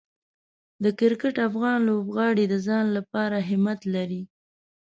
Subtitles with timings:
[0.83, 4.21] د کرکټ افغان لوبغاړي د ځان لپاره همت لري.